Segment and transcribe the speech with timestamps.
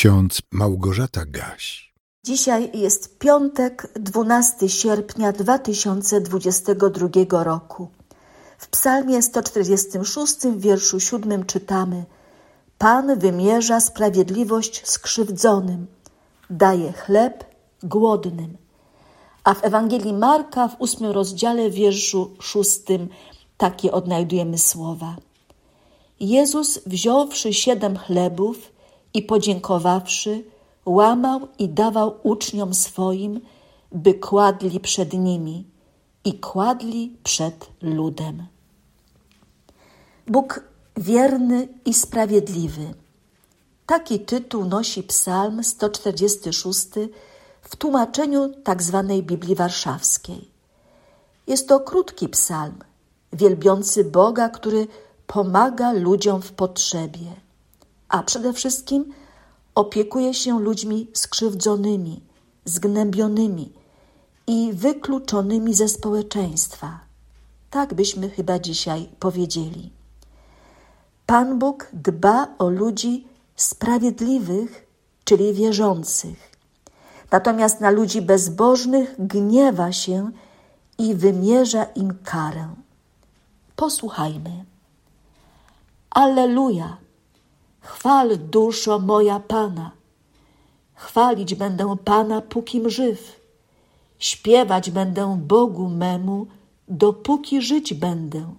[0.00, 1.92] ksiądz Małgorzata Gaś.
[2.24, 7.88] Dzisiaj jest piątek, 12 sierpnia 2022 roku.
[8.58, 12.04] W psalmie 146 w wierszu 7 czytamy
[12.78, 15.86] Pan wymierza sprawiedliwość skrzywdzonym,
[16.50, 17.44] daje chleb
[17.82, 18.56] głodnym.
[19.44, 23.08] A w Ewangelii Marka w ósmym rozdziale wierszu szóstym
[23.56, 25.16] takie odnajdujemy słowa.
[26.20, 28.79] Jezus wziąwszy siedem chlebów
[29.14, 30.44] i podziękowawszy,
[30.86, 33.40] łamał i dawał uczniom swoim,
[33.92, 35.64] by kładli przed nimi
[36.24, 38.46] i kładli przed ludem.
[40.26, 40.64] Bóg
[40.96, 42.94] wierny i sprawiedliwy.
[43.86, 46.86] Taki tytuł nosi Psalm 146
[47.62, 49.04] w tłumaczeniu tzw.
[49.08, 50.50] Tak Biblii Warszawskiej.
[51.46, 52.78] Jest to krótki psalm,
[53.32, 54.86] wielbiący Boga, który
[55.26, 57.32] pomaga ludziom w potrzebie,
[58.10, 59.12] a przede wszystkim
[59.74, 62.20] opiekuje się ludźmi skrzywdzonymi,
[62.64, 63.72] zgnębionymi
[64.46, 67.00] i wykluczonymi ze społeczeństwa.
[67.70, 69.90] Tak byśmy chyba dzisiaj powiedzieli.
[71.26, 73.26] Pan Bóg dba o ludzi
[73.56, 74.86] sprawiedliwych,
[75.24, 76.50] czyli wierzących.
[77.30, 80.30] Natomiast na ludzi bezbożnych gniewa się
[80.98, 82.68] i wymierza im karę.
[83.76, 84.64] Posłuchajmy.
[86.10, 86.96] Alleluja!
[87.80, 89.90] Chwal duszo moja Pana.
[90.94, 93.40] Chwalić będę Pana, pókim żyw.
[94.18, 96.46] Śpiewać będę Bogu memu,
[96.88, 98.54] dopóki żyć będę.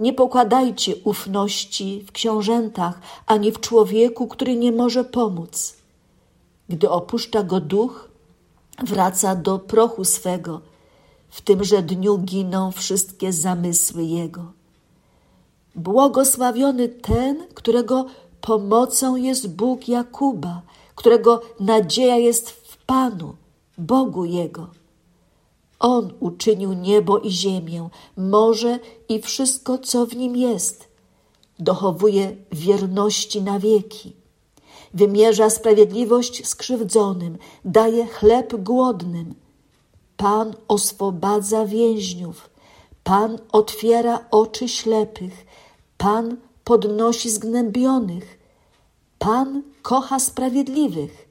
[0.00, 5.76] Nie pokładajcie ufności w książętach, ani w człowieku, który nie może pomóc.
[6.68, 8.08] Gdy opuszcza go duch,
[8.82, 10.60] wraca do prochu swego.
[11.28, 14.57] W tymże dniu giną wszystkie zamysły jego.
[15.78, 18.06] Błogosławiony ten, którego
[18.40, 20.62] pomocą jest Bóg Jakuba,
[20.94, 23.34] którego nadzieja jest w Panu,
[23.78, 24.66] Bogu Jego.
[25.78, 30.88] On uczynił niebo i ziemię, morze i wszystko, co w nim jest.
[31.58, 34.12] Dochowuje wierności na wieki.
[34.94, 39.34] Wymierza sprawiedliwość skrzywdzonym, daje chleb głodnym.
[40.16, 42.50] Pan oswobadza więźniów,
[43.04, 45.46] Pan otwiera oczy ślepych,
[45.98, 48.38] Pan podnosi zgnębionych,
[49.18, 51.28] Pan kocha sprawiedliwych,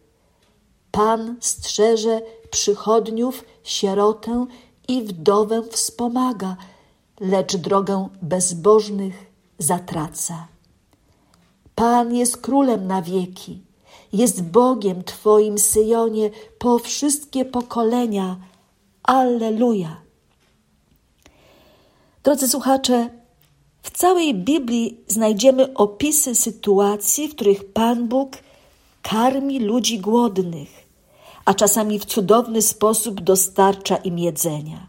[0.92, 4.46] Pan strzeże przychodniów, sierotę
[4.88, 6.58] i wdowę wspomaga,
[7.20, 9.26] lecz drogę bezbożnych
[9.60, 10.48] zatraca.
[11.76, 13.62] Pan jest królem na wieki,
[14.14, 16.30] jest Bogiem Twoim, Syjonie,
[16.60, 18.38] po wszystkie pokolenia.
[19.04, 20.02] Alleluja.
[22.24, 23.10] Drodzy słuchacze,
[23.88, 28.38] w całej Biblii znajdziemy opisy sytuacji, w których Pan Bóg
[29.02, 30.70] karmi ludzi głodnych,
[31.46, 34.88] a czasami w cudowny sposób dostarcza im jedzenia.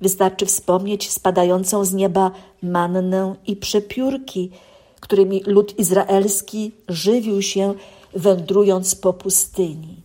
[0.00, 2.30] Wystarczy wspomnieć spadającą z nieba
[2.62, 4.50] mannę i przepiórki,
[5.00, 7.74] którymi lud izraelski żywił się
[8.14, 10.02] wędrując po pustyni.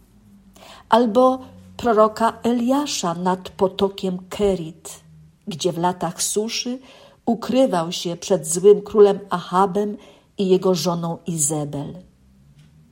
[0.89, 1.39] Albo
[1.77, 4.99] proroka Eliasza nad potokiem Kerit,
[5.47, 6.79] gdzie w latach suszy
[7.25, 9.97] ukrywał się przed złym królem Achabem
[10.37, 11.93] i jego żoną Izebel.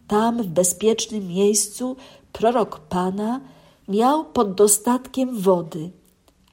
[0.07, 1.95] Tam, w bezpiecznym miejscu,
[2.31, 3.41] prorok Pana
[3.87, 5.91] miał pod dostatkiem wody,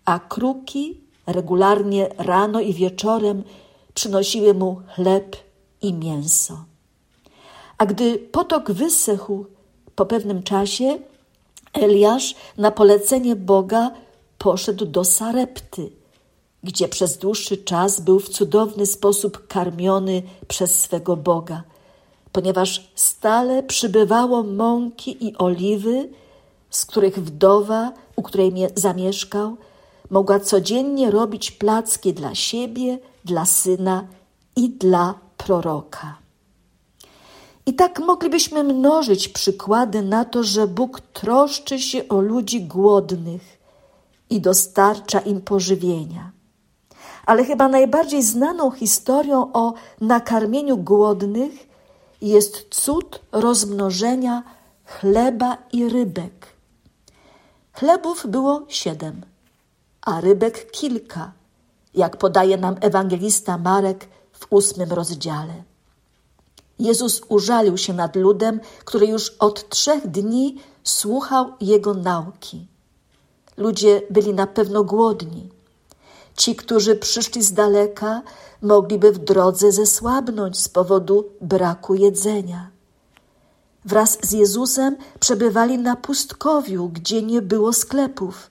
[0.04, 3.42] a kruki regularnie rano i wieczorem
[3.94, 5.36] przynosiły mu chleb
[5.82, 6.64] i mięso.
[7.78, 9.46] A gdy potok wysechł,
[9.94, 10.98] po pewnym czasie
[11.72, 13.90] Eliasz na polecenie Boga
[14.38, 15.90] poszedł do Sarepty,
[16.68, 21.62] gdzie przez dłuższy czas był w cudowny sposób karmiony przez swego Boga,
[22.32, 26.08] ponieważ stale przybywało mąki i oliwy,
[26.70, 29.56] z których wdowa, u której zamieszkał,
[30.10, 34.06] mogła codziennie robić placki dla siebie, dla syna
[34.56, 36.18] i dla proroka.
[37.66, 43.58] I tak moglibyśmy mnożyć przykłady na to, że Bóg troszczy się o ludzi głodnych
[44.30, 46.37] i dostarcza im pożywienia
[47.28, 51.52] ale chyba najbardziej znaną historią o nakarmieniu głodnych
[52.22, 54.42] jest cud rozmnożenia
[54.84, 56.46] chleba i rybek.
[57.72, 59.22] Chlebów było siedem,
[60.00, 61.32] a rybek kilka,
[61.94, 65.62] jak podaje nam ewangelista Marek w ósmym rozdziale.
[66.78, 72.66] Jezus użalił się nad ludem, który już od trzech dni słuchał jego nauki.
[73.56, 75.57] Ludzie byli na pewno głodni.
[76.38, 78.22] Ci, którzy przyszli z daleka,
[78.62, 82.70] mogliby w drodze zesłabnąć z powodu braku jedzenia.
[83.84, 88.50] wraz z Jezusem przebywali na pustkowiu, gdzie nie było sklepów.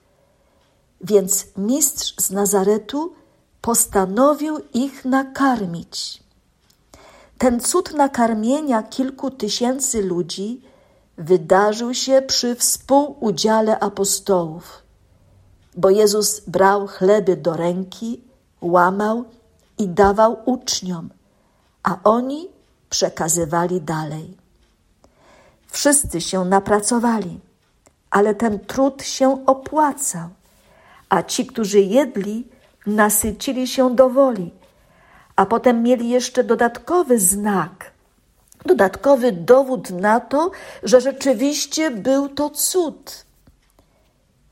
[1.01, 3.13] Więc mistrz z Nazaretu
[3.61, 6.23] postanowił ich nakarmić.
[7.37, 10.61] Ten cud nakarmienia kilku tysięcy ludzi
[11.17, 14.83] wydarzył się przy współudziale apostołów,
[15.77, 18.21] bo Jezus brał chleby do ręki,
[18.61, 19.25] łamał
[19.77, 21.09] i dawał uczniom,
[21.83, 22.47] a oni
[22.89, 24.37] przekazywali dalej.
[25.67, 27.39] Wszyscy się napracowali,
[28.09, 30.29] ale ten trud się opłacał,
[31.09, 32.47] a ci, którzy jedli,
[32.85, 34.51] nasycili się do woli,
[35.35, 37.91] a potem mieli jeszcze dodatkowy znak,
[38.65, 40.51] dodatkowy dowód na to,
[40.83, 43.26] że rzeczywiście był to cud.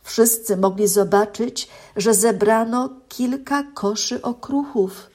[0.05, 5.09] Wszyscy mogli zobaczyć, że zebrano kilka koszy okruchów,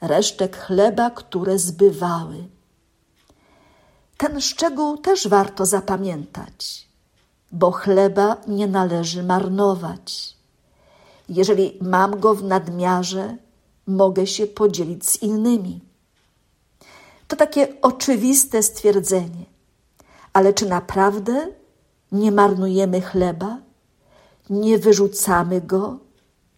[0.00, 2.48] resztek chleba, które zbywały.
[4.16, 6.88] Ten szczegół też warto zapamiętać,
[7.52, 10.36] bo chleba nie należy marnować.
[11.28, 13.36] Jeżeli mam go w nadmiarze,
[13.86, 15.80] mogę się podzielić z innymi.
[17.28, 19.44] To takie oczywiste stwierdzenie,
[20.32, 21.46] ale czy naprawdę
[22.12, 23.71] nie marnujemy chleba?
[24.50, 25.98] Nie wyrzucamy go,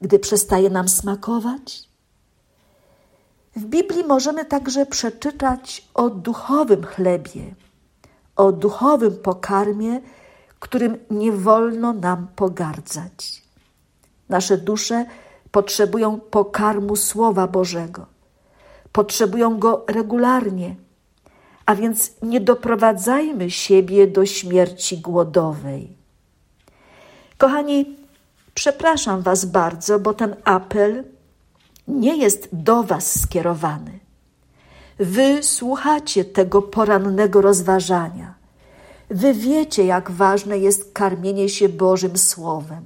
[0.01, 1.89] gdy przestaje nam smakować?
[3.57, 7.55] W Biblii możemy także przeczytać o duchowym chlebie,
[8.37, 10.01] o duchowym pokarmie,
[10.61, 13.43] którym nie wolno nam pogardzać.
[14.29, 15.07] Nasze dusze
[15.51, 18.07] potrzebują pokarmu Słowa Bożego,
[18.93, 20.77] potrzebują go regularnie,
[21.67, 26.04] a więc nie doprowadzajmy siebie do śmierci głodowej.
[27.39, 27.97] Kochani,
[28.55, 31.05] przepraszam Was bardzo, bo ten apel
[31.89, 33.99] nie jest do Was skierowany.
[34.99, 38.35] Wy słuchacie tego porannego rozważania.
[39.11, 42.85] Wy wiecie, jak ważne jest karmienie się Bożym Słowem.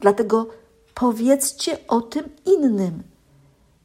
[0.00, 0.46] Dlatego
[0.94, 3.02] powiedzcie o tym innym,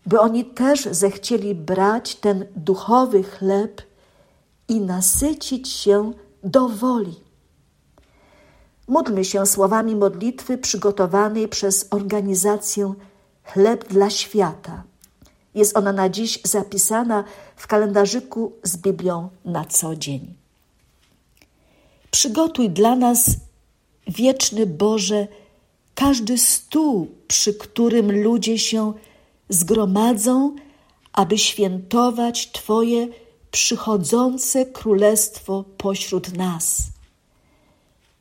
[0.06, 3.82] by oni też zechcieli brać ten duchowy chleb
[4.68, 6.12] i nasycić się
[6.44, 7.27] do woli.
[8.88, 12.94] Módlmy się słowami modlitwy przygotowanej przez organizację
[13.44, 14.84] Chleb dla świata.
[15.56, 17.24] Jest ona na dziś zapisana
[17.56, 20.34] w kalendarzyku z Biblią na co dzień.
[22.12, 23.30] Przygotuj dla nas,
[24.08, 25.28] wieczny Boże,
[25.96, 28.94] każdy stół, przy którym ludzie się
[29.50, 30.56] zgromadzą,
[31.14, 33.08] aby świętować Twoje
[33.52, 36.97] przychodzące królestwo pośród nas.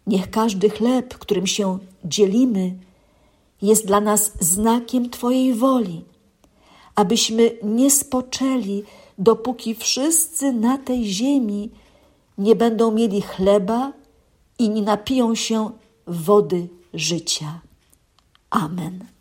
[0.07, 2.75] Niech każdy chleb, którym się dzielimy,
[3.63, 6.05] jest dla nas znakiem Twojej woli,
[6.95, 8.83] abyśmy nie spoczęli,
[9.19, 11.71] dopóki wszyscy na tej ziemi
[12.39, 13.93] nie będą mieli chleba
[14.59, 15.71] i nie napiją się
[16.07, 17.61] wody życia.
[18.51, 19.07] Amen.